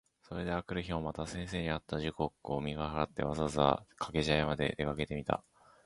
[0.23, 5.43] それで翌日（あくるひ）もまた先生に会った時刻を見計らって、わざわざ掛茶屋（かけぢゃや）まで出かけてみた。